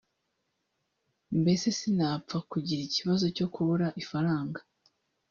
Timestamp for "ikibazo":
2.87-3.25